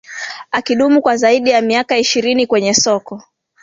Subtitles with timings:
[0.51, 3.23] akidumu kwa zaidi ya miaka ishirini kwenye soka